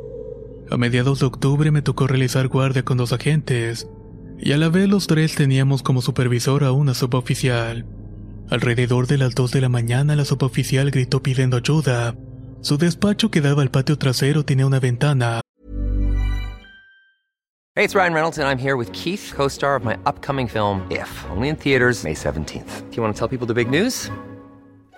A 0.69 0.77
mediados 0.77 1.21
de 1.21 1.27
octubre 1.27 1.71
me 1.71 1.81
tocó 1.81 2.09
realizar 2.09 2.49
guardia 2.49 2.85
con 2.85 2.99
dos 2.99 3.13
agentes, 3.13 3.89
y 4.39 4.53
a 4.53 4.57
la 4.57 4.69
vez 4.69 4.89
los 4.89 5.07
tres 5.07 5.37
teníamos 5.37 5.83
como 5.83 6.03
supervisor 6.03 6.65
a 6.65 6.73
una 6.73 6.93
suboficial. 6.93 7.87
Alrededor 8.51 9.07
de 9.07 9.19
las 9.19 9.35
2 9.35 9.53
de 9.53 9.61
la 9.61 9.69
mañana 9.69 10.17
la 10.17 10.25
suboficial 10.25 10.91
gritó 10.91 11.23
pidiendo 11.23 11.57
ayuda, 11.57 12.17
Su 12.63 12.79
despacho 12.79 13.31
que 13.31 13.41
daba 13.41 13.63
al 13.63 13.71
patio 13.71 13.97
trasero 13.97 14.45
tenía 14.45 14.67
una 14.67 14.81
ventana. 14.81 15.41
Hey, 17.77 17.85
it's 17.85 17.95
Ryan 17.95 18.15
Reynolds, 18.15 18.39
and 18.39 18.49
I'm 18.49 18.59
here 18.59 18.77
with 18.77 18.91
Keith, 18.93 19.35
co 19.37 19.49
star 19.49 19.77
of 19.77 19.85
my 19.85 19.97
upcoming 20.07 20.49
film, 20.49 20.85
If, 20.91 21.09
only 21.31 21.49
in 21.49 21.57
theaters, 21.57 22.03
May 22.03 22.15
17th. 22.15 22.91
Do 22.91 22.97
you 22.97 23.03
want 23.03 23.15
to 23.15 23.19
tell 23.19 23.29
people 23.29 23.47
the 23.47 23.55
big 23.55 23.71
news? 23.71 24.11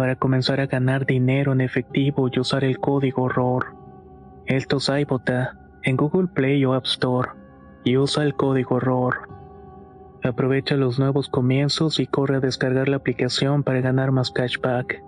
para 0.00 0.16
comenzar 0.16 0.60
a 0.60 0.66
ganar 0.66 1.04
dinero 1.04 1.52
en 1.52 1.60
efectivo 1.60 2.30
y 2.32 2.40
usar 2.40 2.64
el 2.64 2.78
código 2.78 3.28
ROR. 3.28 3.76
Esto 4.46 4.78
es 4.78 4.88
iBota 4.88 5.58
en 5.82 5.98
Google 5.98 6.28
Play 6.28 6.64
o 6.64 6.72
App 6.72 6.86
Store 6.86 7.28
y 7.84 7.98
usa 7.98 8.24
el 8.24 8.32
código 8.32 8.80
ROR. 8.80 9.28
Aprovecha 10.24 10.76
los 10.76 10.98
nuevos 10.98 11.28
comienzos 11.28 12.00
y 12.00 12.06
corre 12.06 12.36
a 12.36 12.40
descargar 12.40 12.88
la 12.88 12.96
aplicación 12.96 13.62
para 13.62 13.82
ganar 13.82 14.10
más 14.10 14.30
cashback. 14.30 15.02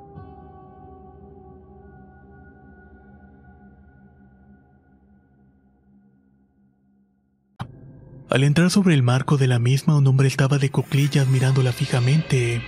Al 8.28 8.44
entrar 8.44 8.68
sobre 8.68 8.92
el 8.92 9.02
marco 9.02 9.38
de 9.38 9.46
la 9.46 9.58
misma, 9.58 9.96
un 9.96 10.06
hombre 10.06 10.28
estaba 10.28 10.58
de 10.58 10.70
cuclillas 10.70 11.28
mirándola 11.28 11.72
fijamente. 11.72 12.61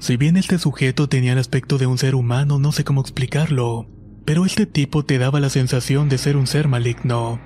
Si 0.00 0.16
bien 0.16 0.36
este 0.36 0.58
sujeto 0.58 1.08
tenía 1.08 1.32
el 1.32 1.38
aspecto 1.38 1.76
de 1.76 1.86
un 1.86 1.98
ser 1.98 2.14
humano, 2.14 2.58
no 2.58 2.70
sé 2.72 2.84
cómo 2.84 3.00
explicarlo, 3.00 3.88
pero 4.24 4.46
este 4.46 4.66
tipo 4.66 5.04
te 5.04 5.18
daba 5.18 5.40
la 5.40 5.48
sensación 5.48 6.08
de 6.08 6.18
ser 6.18 6.36
un 6.36 6.46
ser 6.46 6.68
maligno. 6.68 7.40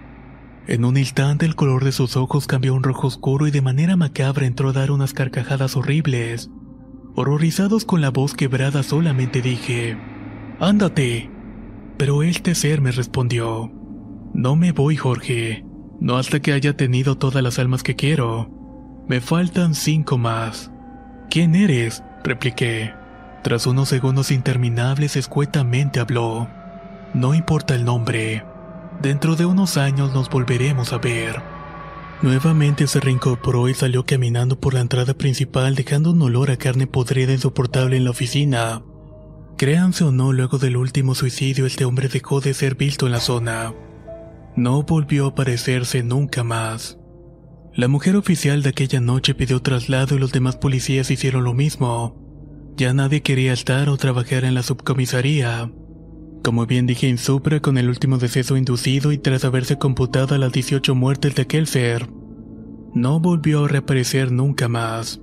En 0.67 0.85
un 0.85 0.97
instante 0.97 1.47
el 1.47 1.57
color 1.57 1.83
de 1.83 1.93
sus 1.93 2.17
ojos 2.17 2.47
cambió 2.47 2.73
a 2.73 2.77
un 2.77 2.83
rojo 2.83 3.07
oscuro 3.07 3.47
y 3.47 3.51
de 3.51 3.63
manera 3.63 3.97
macabra 3.97 4.47
entró 4.47 4.69
a 4.69 4.73
dar 4.73 4.91
unas 4.91 5.13
carcajadas 5.15 5.77
horribles. 5.77 6.51
Horrorizados 7.15 7.85
con 7.85 8.01
la 8.01 8.11
voz 8.11 8.35
quebrada 8.35 8.83
solamente 8.83 9.43
dije, 9.43 9.97
Ándate. 10.61 11.31
Pero 11.97 12.23
este 12.23 12.55
ser 12.55 12.81
me 12.81 12.93
respondió, 12.93 13.73
No 14.35 14.57
me 14.57 14.73
voy, 14.73 14.97
Jorge, 14.97 15.65
no 16.01 16.17
hasta 16.17 16.41
que 16.41 16.53
haya 16.53 16.77
tenido 16.77 17.17
todas 17.17 17.43
las 17.43 17.59
almas 17.59 17.83
que 17.83 17.97
quiero. 17.97 18.51
Me 19.09 19.21
faltan 19.21 19.75
cinco 19.75 20.19
más. 20.19 20.71
¿Quién 21.31 21.55
eres? 21.55 22.03
Repliqué. 22.25 22.95
Tras 23.43 23.67
unos 23.67 23.89
segundos 23.89 24.31
interminables, 24.31 25.17
escuetamente 25.17 26.01
habló. 26.01 26.49
No 27.15 27.35
importa 27.35 27.75
el 27.75 27.85
nombre. 27.85 28.45
Dentro 29.01 29.37
de 29.37 29.47
unos 29.47 29.77
años 29.77 30.13
nos 30.15 30.31
volveremos 30.31 30.93
a 30.93 30.99
ver. 30.99 31.43
Nuevamente 32.23 32.87
se 32.87 33.01
reincorporó 33.01 33.69
y 33.69 33.75
salió 33.75 34.07
caminando 34.07 34.61
por 34.61 34.75
la 34.75 34.81
entrada 34.81 35.13
principal 35.15 35.75
dejando 35.75 36.13
un 36.13 36.23
olor 36.23 36.53
a 36.53 36.57
carne 36.57 36.87
podrida 36.87 37.33
insoportable 37.33 37.97
en 37.97 38.05
la 38.05 38.11
oficina. 38.11 38.83
Créanse 39.59 40.05
o 40.05 40.13
no, 40.13 40.33
luego 40.33 40.59
del 40.59 40.77
último 40.77 41.17
suicidio 41.17 41.67
este 41.67 41.85
hombre 41.85 42.09
dejó 42.09 42.41
de 42.41 42.55
ser 42.55 42.77
visto 42.77 43.07
en 43.07 43.13
la 43.13 43.21
zona. 43.21 43.75
No 44.55 44.85
volvió 44.85 45.27
a 45.27 45.29
aparecerse 45.31 46.05
nunca 46.05 46.45
más. 46.45 46.99
La 47.75 47.89
mujer 47.89 48.17
oficial 48.17 48.63
de 48.63 48.69
aquella 48.69 49.01
noche 49.01 49.35
pidió 49.35 49.63
traslado 49.63 50.15
y 50.15 50.19
los 50.19 50.31
demás 50.31 50.57
policías 50.57 51.11
hicieron 51.11 51.45
lo 51.45 51.55
mismo. 51.55 52.75
Ya 52.77 52.93
nadie 52.93 53.23
quería 53.23 53.55
estar 53.55 53.89
o 53.89 53.97
trabajar 53.97 54.45
en 54.45 54.55
la 54.55 54.63
subcomisaría. 54.63 55.73
Como 56.45 56.67
bien 56.67 56.87
dije 56.87 57.09
en 57.09 57.17
Supra, 57.17 57.61
con 57.61 57.79
el 57.79 57.89
último 57.89 58.19
deceso 58.19 58.59
inducido 58.59 59.11
y 59.11 59.17
tras 59.17 59.47
haberse 59.47 59.79
computado 59.79 60.37
las 60.37 60.53
18 60.53 60.95
muertes 60.95 61.35
de 61.35 61.43
aquel 61.43 61.67
ser, 61.67 62.11
no 62.95 63.21
volvió 63.21 63.65
a 63.65 63.69
reaparecer 63.69 64.33
nunca 64.33 64.69
más. 64.69 65.23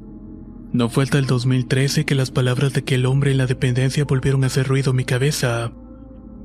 No 0.74 0.90
fue 0.90 1.04
hasta 1.04 1.20
el 1.20 1.28
2013 1.28 2.06
que 2.06 2.16
las 2.16 2.32
palabras 2.32 2.74
de 2.74 2.80
aquel 2.80 3.06
hombre 3.06 3.30
en 3.30 3.38
la 3.38 3.46
dependencia 3.46 4.06
volvieron 4.06 4.44
a 4.44 4.48
hacer 4.48 4.68
ruido 4.68 4.90
en 4.90 4.98
mi 4.98 5.06
cabeza. 5.06 5.72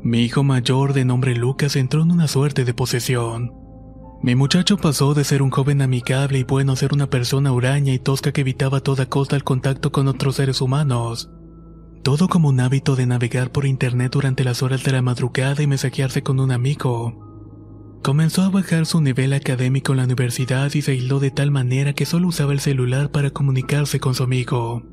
Mi 0.02 0.20
hijo 0.20 0.42
mayor, 0.42 0.92
de 0.92 1.06
nombre 1.06 1.34
Lucas, 1.34 1.76
entró 1.76 2.02
en 2.02 2.10
una 2.10 2.28
suerte 2.28 2.66
de 2.66 2.74
posesión. 2.74 3.63
Mi 4.24 4.34
muchacho 4.34 4.78
pasó 4.78 5.12
de 5.12 5.22
ser 5.22 5.42
un 5.42 5.50
joven 5.50 5.82
amigable 5.82 6.38
y 6.38 6.44
bueno 6.44 6.72
a 6.72 6.76
ser 6.76 6.94
una 6.94 7.10
persona 7.10 7.52
huraña 7.52 7.92
y 7.92 7.98
tosca 7.98 8.32
que 8.32 8.40
evitaba 8.40 8.78
a 8.78 8.80
toda 8.80 9.04
costa 9.04 9.36
el 9.36 9.44
contacto 9.44 9.92
con 9.92 10.08
otros 10.08 10.36
seres 10.36 10.62
humanos. 10.62 11.28
Todo 12.02 12.26
como 12.28 12.48
un 12.48 12.58
hábito 12.58 12.96
de 12.96 13.04
navegar 13.04 13.52
por 13.52 13.66
internet 13.66 14.12
durante 14.12 14.42
las 14.42 14.62
horas 14.62 14.82
de 14.82 14.92
la 14.92 15.02
madrugada 15.02 15.62
y 15.62 15.66
mensajearse 15.66 16.22
con 16.22 16.40
un 16.40 16.52
amigo. 16.52 18.00
Comenzó 18.02 18.40
a 18.40 18.48
bajar 18.48 18.86
su 18.86 19.02
nivel 19.02 19.34
académico 19.34 19.92
en 19.92 19.98
la 19.98 20.04
universidad 20.04 20.72
y 20.72 20.80
se 20.80 20.92
aisló 20.92 21.20
de 21.20 21.30
tal 21.30 21.50
manera 21.50 21.92
que 21.92 22.06
solo 22.06 22.28
usaba 22.28 22.54
el 22.54 22.60
celular 22.60 23.10
para 23.10 23.28
comunicarse 23.28 24.00
con 24.00 24.14
su 24.14 24.22
amigo. 24.22 24.84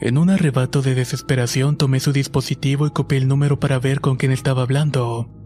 En 0.00 0.18
un 0.18 0.30
arrebato 0.30 0.82
de 0.82 0.96
desesperación 0.96 1.76
tomé 1.76 2.00
su 2.00 2.12
dispositivo 2.12 2.88
y 2.88 2.90
copié 2.90 3.18
el 3.18 3.28
número 3.28 3.60
para 3.60 3.78
ver 3.78 4.00
con 4.00 4.16
quién 4.16 4.32
estaba 4.32 4.62
hablando. 4.62 5.37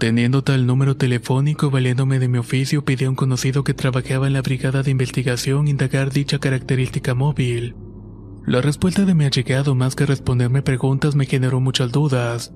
Teniendo 0.00 0.42
tal 0.42 0.66
número 0.66 0.96
telefónico 0.96 1.66
y 1.66 1.70
valiéndome 1.70 2.18
de 2.18 2.26
mi 2.26 2.38
oficio, 2.38 2.86
pedí 2.86 3.04
a 3.04 3.10
un 3.10 3.16
conocido 3.16 3.64
que 3.64 3.74
trabajaba 3.74 4.26
en 4.26 4.32
la 4.32 4.40
brigada 4.40 4.82
de 4.82 4.90
investigación 4.90 5.68
indagar 5.68 6.10
dicha 6.10 6.38
característica 6.38 7.14
móvil. 7.14 7.76
La 8.46 8.62
respuesta 8.62 9.04
de 9.04 9.14
mi 9.14 9.26
allegado 9.26 9.74
más 9.74 9.96
que 9.96 10.06
responderme 10.06 10.62
preguntas 10.62 11.14
me 11.16 11.26
generó 11.26 11.60
muchas 11.60 11.92
dudas. 11.92 12.54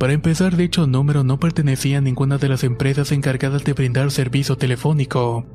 Para 0.00 0.14
empezar, 0.14 0.56
dicho 0.56 0.88
número 0.88 1.22
no 1.22 1.38
pertenecía 1.38 1.98
a 1.98 2.00
ninguna 2.00 2.38
de 2.38 2.48
las 2.48 2.64
empresas 2.64 3.12
encargadas 3.12 3.62
de 3.62 3.72
brindar 3.72 4.10
servicio 4.10 4.56
telefónico. 4.56 5.46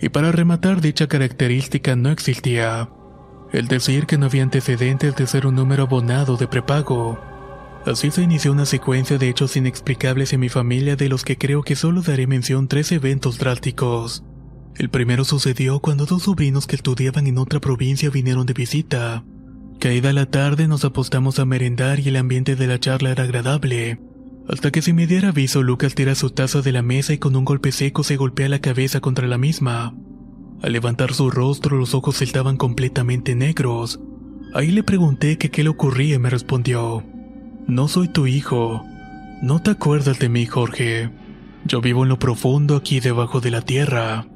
Y 0.00 0.08
para 0.08 0.32
rematar, 0.32 0.80
dicha 0.80 1.06
característica 1.06 1.94
no 1.94 2.10
existía. 2.10 2.90
El 3.52 3.68
decir 3.68 4.06
que 4.06 4.18
no 4.18 4.26
había 4.26 4.42
antecedentes 4.42 5.14
de 5.14 5.28
ser 5.28 5.46
un 5.46 5.54
número 5.54 5.84
abonado 5.84 6.36
de 6.36 6.48
prepago. 6.48 7.35
Así 7.86 8.10
se 8.10 8.20
inició 8.20 8.50
una 8.50 8.66
secuencia 8.66 9.16
de 9.16 9.28
hechos 9.28 9.56
inexplicables 9.56 10.32
en 10.32 10.40
mi 10.40 10.48
familia 10.48 10.96
de 10.96 11.08
los 11.08 11.22
que 11.22 11.38
creo 11.38 11.62
que 11.62 11.76
solo 11.76 12.02
daré 12.02 12.26
mención 12.26 12.66
tres 12.66 12.90
eventos 12.90 13.38
drásticos. 13.38 14.24
El 14.76 14.90
primero 14.90 15.24
sucedió 15.24 15.78
cuando 15.78 16.04
dos 16.04 16.24
sobrinos 16.24 16.66
que 16.66 16.74
estudiaban 16.74 17.28
en 17.28 17.38
otra 17.38 17.60
provincia 17.60 18.10
vinieron 18.10 18.44
de 18.44 18.54
visita. 18.54 19.24
Caída 19.78 20.12
la 20.12 20.26
tarde 20.26 20.66
nos 20.66 20.84
apostamos 20.84 21.38
a 21.38 21.44
merendar 21.44 22.00
y 22.00 22.08
el 22.08 22.16
ambiente 22.16 22.56
de 22.56 22.66
la 22.66 22.80
charla 22.80 23.12
era 23.12 23.22
agradable. 23.22 24.00
Hasta 24.48 24.72
que 24.72 24.82
sin 24.82 24.96
me 24.96 25.06
diera 25.06 25.28
aviso 25.28 25.62
Lucas 25.62 25.94
tira 25.94 26.16
su 26.16 26.30
taza 26.30 26.62
de 26.62 26.72
la 26.72 26.82
mesa 26.82 27.12
y 27.12 27.18
con 27.18 27.36
un 27.36 27.44
golpe 27.44 27.70
seco 27.70 28.02
se 28.02 28.16
golpea 28.16 28.48
la 28.48 28.58
cabeza 28.58 28.98
contra 28.98 29.28
la 29.28 29.38
misma. 29.38 29.94
Al 30.60 30.72
levantar 30.72 31.14
su 31.14 31.30
rostro 31.30 31.76
los 31.76 31.94
ojos 31.94 32.20
estaban 32.20 32.56
completamente 32.56 33.36
negros. 33.36 34.00
Ahí 34.54 34.72
le 34.72 34.82
pregunté 34.82 35.38
que 35.38 35.52
qué 35.52 35.62
le 35.62 35.68
ocurría 35.68 36.16
y 36.16 36.18
me 36.18 36.30
respondió, 36.30 37.04
No 37.66 37.88
soy 37.88 38.06
tu 38.06 38.28
hijo. 38.28 38.84
No 39.42 39.60
te 39.60 39.72
acuerdas 39.72 40.20
de 40.20 40.28
mí, 40.28 40.46
Jorge. 40.46 41.10
Yo 41.64 41.80
vivo 41.80 42.04
en 42.04 42.08
lo 42.08 42.18
profundo 42.18 42.76
aquí 42.76 43.00
debajo 43.00 43.40
de 43.40 43.50
la 43.50 43.60
tierra. 43.60 44.26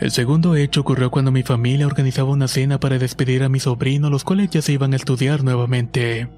El 0.00 0.10
segundo 0.10 0.56
hecho 0.56 0.80
ocurrió 0.80 1.10
cuando 1.10 1.30
mi 1.30 1.44
familia 1.44 1.86
organizaba 1.86 2.30
una 2.30 2.48
cena 2.48 2.80
para 2.80 2.98
despedir 2.98 3.44
a 3.44 3.48
mi 3.48 3.60
sobrino, 3.60 4.10
los 4.10 4.24
cuales 4.24 4.50
ya 4.50 4.60
se 4.60 4.72
iban 4.72 4.92
a 4.92 4.96
estudiar 4.96 5.44
nuevamente. 5.44 6.28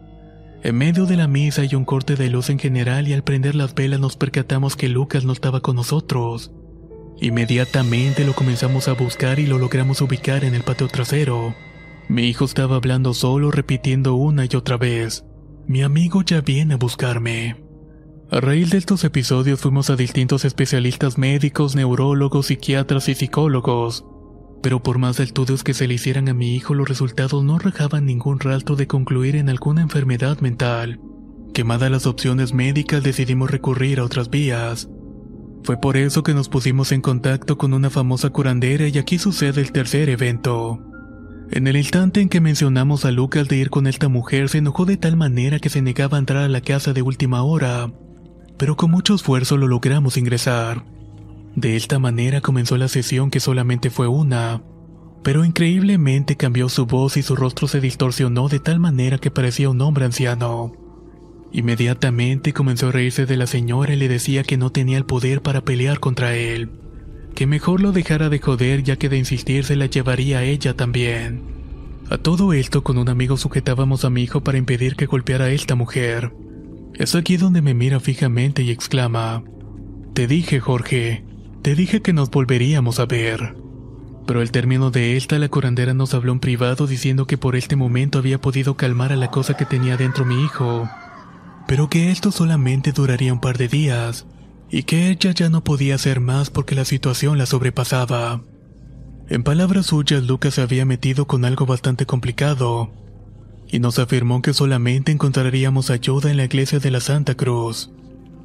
En 0.62 0.76
medio 0.76 1.06
de 1.06 1.16
la 1.16 1.26
misa 1.26 1.62
hay 1.62 1.74
un 1.74 1.86
corte 1.86 2.16
de 2.16 2.28
luz 2.28 2.50
en 2.50 2.58
general 2.58 3.08
y 3.08 3.14
al 3.14 3.24
prender 3.24 3.54
las 3.54 3.74
velas 3.74 3.98
nos 3.98 4.16
percatamos 4.16 4.76
que 4.76 4.88
Lucas 4.88 5.24
no 5.24 5.32
estaba 5.32 5.60
con 5.60 5.76
nosotros. 5.76 6.52
Inmediatamente 7.20 8.24
lo 8.24 8.34
comenzamos 8.34 8.88
a 8.88 8.92
buscar 8.92 9.38
y 9.38 9.46
lo 9.46 9.58
logramos 9.58 10.02
ubicar 10.02 10.44
en 10.44 10.54
el 10.54 10.62
patio 10.62 10.86
trasero. 10.86 11.54
Mi 12.08 12.24
hijo 12.24 12.44
estaba 12.44 12.76
hablando 12.76 13.14
solo 13.14 13.50
repitiendo 13.50 14.14
una 14.14 14.44
y 14.44 14.54
otra 14.54 14.76
vez. 14.76 15.24
Mi 15.68 15.82
amigo 15.82 16.22
ya 16.22 16.40
viene 16.40 16.74
a 16.74 16.76
buscarme. 16.78 17.62
A 18.30 18.40
raíz 18.40 18.70
de 18.70 18.78
estos 18.78 19.04
episodios 19.04 19.60
fuimos 19.60 19.90
a 19.90 19.96
distintos 19.96 20.46
especialistas 20.46 21.18
médicos, 21.18 21.76
neurólogos, 21.76 22.46
psiquiatras 22.46 23.10
y 23.10 23.14
psicólogos. 23.14 24.06
Pero 24.62 24.82
por 24.82 24.96
más 24.96 25.20
estudios 25.20 25.62
que 25.64 25.74
se 25.74 25.86
le 25.86 25.92
hicieran 25.92 26.30
a 26.30 26.32
mi 26.32 26.54
hijo, 26.54 26.72
los 26.72 26.88
resultados 26.88 27.44
no 27.44 27.58
rajaban 27.58 28.06
ningún 28.06 28.40
rastro 28.40 28.76
de 28.76 28.86
concluir 28.86 29.36
en 29.36 29.50
alguna 29.50 29.82
enfermedad 29.82 30.40
mental. 30.40 31.00
Quemadas 31.52 31.90
las 31.90 32.06
opciones 32.06 32.54
médicas 32.54 33.02
decidimos 33.02 33.50
recurrir 33.50 34.00
a 34.00 34.04
otras 34.04 34.30
vías. 34.30 34.88
Fue 35.64 35.76
por 35.76 35.98
eso 35.98 36.22
que 36.22 36.32
nos 36.32 36.48
pusimos 36.48 36.92
en 36.92 37.02
contacto 37.02 37.58
con 37.58 37.74
una 37.74 37.90
famosa 37.90 38.30
curandera 38.30 38.88
y 38.88 38.96
aquí 38.96 39.18
sucede 39.18 39.60
el 39.60 39.70
tercer 39.72 40.08
evento. 40.08 40.87
En 41.50 41.66
el 41.66 41.76
instante 41.76 42.20
en 42.20 42.28
que 42.28 42.40
mencionamos 42.40 43.04
a 43.04 43.10
Lucas 43.10 43.48
de 43.48 43.56
ir 43.56 43.70
con 43.70 43.86
esta 43.86 44.08
mujer 44.08 44.48
se 44.48 44.58
enojó 44.58 44.84
de 44.84 44.96
tal 44.96 45.16
manera 45.16 45.58
que 45.58 45.70
se 45.70 45.82
negaba 45.82 46.16
a 46.16 46.20
entrar 46.20 46.44
a 46.44 46.48
la 46.48 46.60
casa 46.60 46.92
de 46.92 47.02
última 47.02 47.42
hora 47.42 47.90
pero 48.58 48.76
con 48.76 48.90
mucho 48.90 49.14
esfuerzo 49.14 49.56
lo 49.56 49.68
logramos 49.68 50.16
ingresar. 50.16 50.84
De 51.54 51.76
esta 51.76 51.98
manera 51.98 52.40
comenzó 52.40 52.76
la 52.76 52.88
sesión 52.88 53.30
que 53.30 53.40
solamente 53.40 53.88
fue 53.88 54.08
una, 54.08 54.62
pero 55.22 55.44
increíblemente 55.44 56.36
cambió 56.36 56.68
su 56.68 56.84
voz 56.84 57.16
y 57.16 57.22
su 57.22 57.36
rostro 57.36 57.68
se 57.68 57.80
distorsionó 57.80 58.48
de 58.48 58.58
tal 58.58 58.80
manera 58.80 59.18
que 59.18 59.30
parecía 59.30 59.70
un 59.70 59.80
hombre 59.80 60.04
anciano. 60.04 60.72
Inmediatamente 61.52 62.52
comenzó 62.52 62.88
a 62.88 62.92
reírse 62.92 63.24
de 63.24 63.36
la 63.36 63.46
señora 63.46 63.94
y 63.94 63.96
le 63.96 64.08
decía 64.08 64.42
que 64.42 64.58
no 64.58 64.70
tenía 64.70 64.98
el 64.98 65.06
poder 65.06 65.40
para 65.40 65.62
pelear 65.62 65.98
contra 65.98 66.34
él, 66.34 66.70
que 67.34 67.46
mejor 67.46 67.80
lo 67.80 67.92
dejara 67.92 68.28
de 68.28 68.38
joder 68.38 68.82
ya 68.82 68.96
que 68.96 69.08
de 69.08 69.18
insistir 69.18 69.64
se 69.64 69.76
la 69.76 69.86
llevaría 69.86 70.38
a 70.38 70.44
ella 70.44 70.74
también. 70.74 71.42
A 72.10 72.16
todo 72.16 72.52
esto 72.52 72.82
con 72.82 72.96
un 72.96 73.08
amigo 73.08 73.36
sujetábamos 73.36 74.04
a 74.04 74.10
mi 74.10 74.22
hijo 74.22 74.40
para 74.42 74.58
impedir 74.58 74.96
que 74.96 75.06
golpeara 75.06 75.46
a 75.46 75.50
esta 75.50 75.74
mujer. 75.74 76.32
Es 76.94 77.14
aquí 77.14 77.36
donde 77.36 77.62
me 77.62 77.74
mira 77.74 78.00
fijamente 78.00 78.62
y 78.62 78.70
exclama, 78.70 79.42
Te 80.14 80.26
dije, 80.26 80.58
Jorge, 80.58 81.24
te 81.62 81.74
dije 81.74 82.00
que 82.00 82.12
nos 82.12 82.30
volveríamos 82.30 82.98
a 82.98 83.06
ver. 83.06 83.54
Pero 84.26 84.40
al 84.40 84.50
término 84.50 84.90
de 84.90 85.16
esta, 85.16 85.38
la 85.38 85.48
curandera 85.48 85.94
nos 85.94 86.14
habló 86.14 86.32
en 86.32 86.40
privado 86.40 86.86
diciendo 86.86 87.26
que 87.26 87.38
por 87.38 87.56
este 87.56 87.76
momento 87.76 88.18
había 88.18 88.40
podido 88.40 88.74
calmar 88.74 89.12
a 89.12 89.16
la 89.16 89.30
cosa 89.30 89.56
que 89.56 89.64
tenía 89.64 89.96
dentro 89.96 90.24
mi 90.24 90.42
hijo, 90.42 90.88
pero 91.66 91.88
que 91.88 92.10
esto 92.10 92.32
solamente 92.32 92.92
duraría 92.92 93.32
un 93.32 93.40
par 93.40 93.58
de 93.58 93.68
días, 93.68 94.26
y 94.70 94.82
que 94.82 95.10
ella 95.10 95.32
ya 95.32 95.48
no 95.48 95.64
podía 95.64 95.94
hacer 95.94 96.20
más 96.20 96.50
porque 96.50 96.74
la 96.74 96.84
situación 96.84 97.38
la 97.38 97.46
sobrepasaba. 97.46 98.42
En 99.28 99.42
palabras 99.42 99.86
suyas, 99.86 100.24
Lucas 100.24 100.54
se 100.54 100.62
había 100.62 100.84
metido 100.84 101.26
con 101.26 101.44
algo 101.44 101.66
bastante 101.66 102.06
complicado, 102.06 102.90
y 103.70 103.78
nos 103.78 103.98
afirmó 103.98 104.40
que 104.40 104.54
solamente 104.54 105.12
encontraríamos 105.12 105.90
ayuda 105.90 106.30
en 106.30 106.38
la 106.38 106.44
iglesia 106.44 106.78
de 106.78 106.90
la 106.90 107.00
Santa 107.00 107.34
Cruz. 107.34 107.90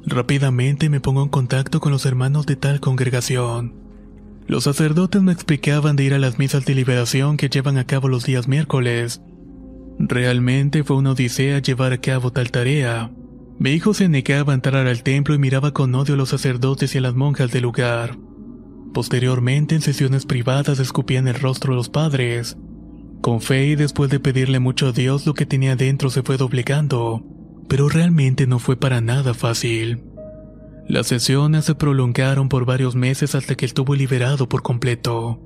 Rápidamente 0.06 0.90
me 0.90 1.00
pongo 1.00 1.22
en 1.22 1.30
contacto 1.30 1.80
con 1.80 1.92
los 1.92 2.04
hermanos 2.04 2.44
de 2.44 2.56
tal 2.56 2.80
congregación. 2.80 3.72
Los 4.46 4.64
sacerdotes 4.64 5.22
me 5.22 5.32
explicaban 5.32 5.96
de 5.96 6.04
ir 6.04 6.12
a 6.12 6.18
las 6.18 6.38
misas 6.38 6.66
de 6.66 6.74
liberación 6.74 7.38
que 7.38 7.48
llevan 7.48 7.78
a 7.78 7.86
cabo 7.86 8.08
los 8.08 8.26
días 8.26 8.46
miércoles. 8.46 9.22
Realmente 9.98 10.84
fue 10.84 10.96
una 10.96 11.12
odisea 11.12 11.60
llevar 11.60 11.94
a 11.94 12.00
cabo 12.00 12.30
tal 12.30 12.50
tarea. 12.50 13.10
Mi 13.58 13.70
hijo 13.70 13.94
se 13.94 14.08
negaba 14.08 14.52
a 14.52 14.56
entrar 14.56 14.86
al 14.86 15.02
templo 15.02 15.34
y 15.34 15.38
miraba 15.38 15.72
con 15.72 15.94
odio 15.94 16.14
a 16.14 16.16
los 16.16 16.30
sacerdotes 16.30 16.94
y 16.94 16.98
a 16.98 17.00
las 17.00 17.14
monjas 17.14 17.52
del 17.52 17.62
lugar. 17.62 18.18
Posteriormente, 18.92 19.74
en 19.74 19.80
sesiones 19.80 20.26
privadas, 20.26 20.78
escupían 20.80 21.28
el 21.28 21.34
rostro 21.34 21.72
de 21.72 21.76
los 21.76 21.88
padres. 21.88 22.56
Con 23.20 23.40
fe 23.40 23.66
y 23.68 23.74
después 23.76 24.10
de 24.10 24.20
pedirle 24.20 24.58
mucho 24.60 24.88
a 24.88 24.92
Dios 24.92 25.26
lo 25.26 25.34
que 25.34 25.46
tenía 25.46 25.76
dentro 25.76 26.10
se 26.10 26.22
fue 26.22 26.36
doblegando, 26.36 27.24
pero 27.68 27.88
realmente 27.88 28.46
no 28.46 28.58
fue 28.58 28.76
para 28.76 29.00
nada 29.00 29.34
fácil. 29.34 30.04
Las 30.86 31.06
sesiones 31.06 31.64
se 31.64 31.74
prolongaron 31.74 32.48
por 32.48 32.66
varios 32.66 32.94
meses 32.94 33.34
hasta 33.34 33.54
que 33.54 33.64
estuvo 33.64 33.94
liberado 33.94 34.48
por 34.48 34.62
completo. 34.62 35.40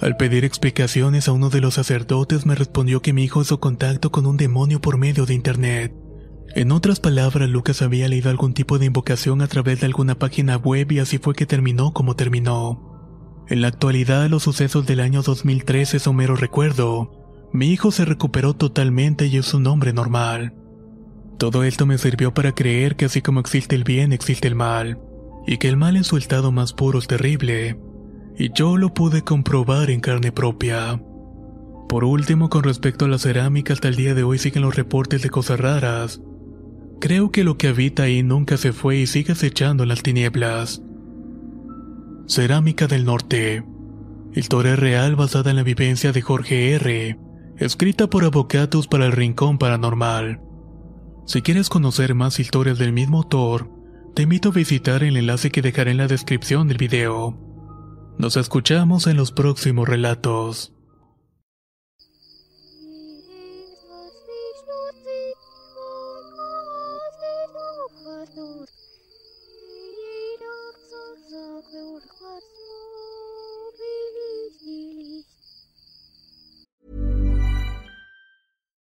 Al 0.00 0.16
pedir 0.16 0.44
explicaciones 0.44 1.28
a 1.28 1.32
uno 1.32 1.48
de 1.48 1.60
los 1.60 1.74
sacerdotes 1.74 2.44
me 2.44 2.56
respondió 2.56 3.00
que 3.00 3.12
mi 3.12 3.22
hijo 3.22 3.42
hizo 3.42 3.60
contacto 3.60 4.10
con 4.10 4.26
un 4.26 4.36
demonio 4.36 4.80
por 4.80 4.98
medio 4.98 5.26
de 5.26 5.34
internet. 5.34 5.94
En 6.54 6.70
otras 6.72 7.00
palabras, 7.00 7.48
Lucas 7.48 7.80
había 7.80 8.08
leído 8.08 8.28
algún 8.28 8.52
tipo 8.52 8.78
de 8.78 8.86
invocación 8.86 9.40
a 9.40 9.46
través 9.46 9.80
de 9.80 9.86
alguna 9.86 10.18
página 10.18 10.56
web 10.56 10.92
y 10.92 10.98
así 10.98 11.18
fue 11.18 11.34
que 11.34 11.46
terminó 11.46 11.92
como 11.92 12.14
terminó. 12.14 13.44
En 13.48 13.62
la 13.62 13.68
actualidad, 13.68 14.28
los 14.28 14.42
sucesos 14.42 14.86
del 14.86 15.00
año 15.00 15.22
2013 15.22 15.98
son 15.98 16.16
mero 16.16 16.36
recuerdo. 16.36 17.50
Mi 17.52 17.68
hijo 17.68 17.90
se 17.90 18.04
recuperó 18.04 18.54
totalmente 18.54 19.26
y 19.26 19.36
es 19.36 19.52
un 19.54 19.66
hombre 19.66 19.92
normal. 19.92 20.54
Todo 21.38 21.64
esto 21.64 21.86
me 21.86 21.98
sirvió 21.98 22.32
para 22.32 22.54
creer 22.54 22.96
que 22.96 23.06
así 23.06 23.20
como 23.20 23.40
existe 23.40 23.74
el 23.74 23.84
bien, 23.84 24.12
existe 24.12 24.46
el 24.46 24.54
mal, 24.54 25.00
y 25.46 25.58
que 25.58 25.68
el 25.68 25.76
mal 25.76 25.96
en 25.96 26.04
su 26.04 26.16
estado 26.16 26.52
más 26.52 26.72
puro 26.72 26.98
es 26.98 27.08
terrible, 27.08 27.80
y 28.38 28.52
yo 28.52 28.76
lo 28.76 28.94
pude 28.94 29.22
comprobar 29.22 29.90
en 29.90 30.00
carne 30.00 30.32
propia. 30.32 31.02
Por 31.88 32.04
último, 32.04 32.48
con 32.48 32.62
respecto 32.62 33.04
a 33.04 33.08
la 33.08 33.18
cerámica, 33.18 33.72
hasta 33.72 33.88
el 33.88 33.96
día 33.96 34.14
de 34.14 34.22
hoy 34.22 34.38
siguen 34.38 34.62
los 34.62 34.76
reportes 34.76 35.20
de 35.22 35.30
cosas 35.30 35.60
raras. 35.60 36.22
Creo 37.02 37.32
que 37.32 37.42
lo 37.42 37.58
que 37.58 37.66
habita 37.66 38.04
ahí 38.04 38.22
nunca 38.22 38.56
se 38.56 38.72
fue 38.72 38.98
y 38.98 39.08
sigue 39.08 39.32
acechando 39.32 39.84
las 39.84 40.04
tinieblas. 40.04 40.82
Cerámica 42.28 42.86
del 42.86 43.04
Norte. 43.04 43.64
Historia 44.36 44.76
real 44.76 45.16
basada 45.16 45.50
en 45.50 45.56
la 45.56 45.64
vivencia 45.64 46.12
de 46.12 46.22
Jorge 46.22 46.74
R. 46.74 47.18
Escrita 47.56 48.08
por 48.08 48.24
Avocatus 48.24 48.86
para 48.86 49.06
el 49.06 49.10
Rincón 49.10 49.58
Paranormal. 49.58 50.42
Si 51.26 51.42
quieres 51.42 51.68
conocer 51.68 52.14
más 52.14 52.38
historias 52.38 52.78
del 52.78 52.92
mismo 52.92 53.18
autor, 53.18 53.68
te 54.14 54.22
invito 54.22 54.50
a 54.50 54.52
visitar 54.52 55.02
el 55.02 55.16
enlace 55.16 55.50
que 55.50 55.60
dejaré 55.60 55.90
en 55.90 55.96
la 55.96 56.06
descripción 56.06 56.68
del 56.68 56.78
video. 56.78 57.36
Nos 58.16 58.36
escuchamos 58.36 59.08
en 59.08 59.16
los 59.16 59.32
próximos 59.32 59.88
relatos. 59.88 60.71